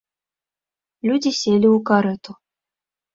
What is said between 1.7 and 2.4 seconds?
ў карэту.